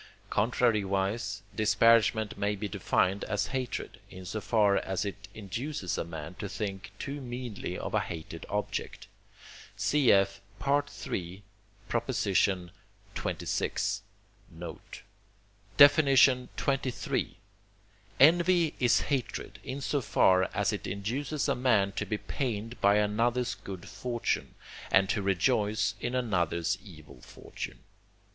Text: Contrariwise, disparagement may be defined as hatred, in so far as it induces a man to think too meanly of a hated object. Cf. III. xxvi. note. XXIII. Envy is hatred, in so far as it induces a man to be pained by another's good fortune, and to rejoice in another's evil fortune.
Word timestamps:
Contrariwise, 0.31 1.43
disparagement 1.55 2.35
may 2.35 2.55
be 2.55 2.67
defined 2.67 3.23
as 3.25 3.45
hatred, 3.53 3.99
in 4.09 4.25
so 4.25 4.41
far 4.41 4.77
as 4.77 5.05
it 5.05 5.27
induces 5.35 5.95
a 5.95 6.03
man 6.03 6.33
to 6.33 6.49
think 6.49 6.89
too 6.97 7.21
meanly 7.21 7.77
of 7.77 7.93
a 7.93 7.99
hated 7.99 8.43
object. 8.49 9.05
Cf. 9.77 10.39
III. 10.65 11.41
xxvi. 11.87 12.71
note. 14.49 15.01
XXIII. 15.77 16.49
Envy 18.19 18.73
is 18.79 19.01
hatred, 19.01 19.59
in 19.63 19.81
so 19.81 20.01
far 20.01 20.43
as 20.51 20.73
it 20.73 20.87
induces 20.87 21.47
a 21.47 21.53
man 21.53 21.91
to 21.91 22.05
be 22.07 22.17
pained 22.17 22.81
by 22.81 22.95
another's 22.95 23.53
good 23.53 23.87
fortune, 23.87 24.55
and 24.91 25.07
to 25.09 25.21
rejoice 25.21 25.93
in 26.01 26.15
another's 26.15 26.79
evil 26.83 27.21
fortune. 27.21 27.83